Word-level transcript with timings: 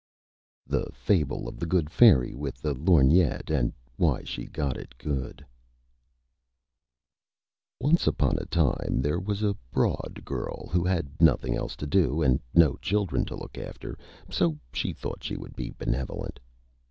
_THE 0.71 0.91
FABLE 0.91 1.47
OF 1.47 1.59
THE 1.59 1.67
GOOD 1.67 1.91
FAIRY 1.91 2.33
WITH 2.33 2.55
THE 2.59 2.73
LORGNETTE, 2.73 3.51
AND 3.51 3.71
WHY 3.97 4.23
SHE 4.23 4.45
GOT 4.47 4.75
IT 4.77 4.97
GOOD 4.97 5.45
Once 7.79 8.07
Upon 8.07 8.35
a 8.39 8.47
Time 8.47 9.03
there 9.03 9.19
was 9.19 9.43
a 9.43 9.55
Broad 9.69 10.23
Girl 10.25 10.69
who 10.71 10.83
had 10.83 11.07
nothing 11.21 11.55
else 11.55 11.75
to 11.75 11.85
do 11.85 12.23
and 12.23 12.39
no 12.55 12.77
Children 12.77 13.25
to 13.25 13.35
look 13.35 13.59
after, 13.59 13.95
so 14.31 14.57
she 14.73 14.91
thought 14.91 15.23
she 15.23 15.37
would 15.37 15.55
be 15.55 15.69
Benevolent. 15.77 16.39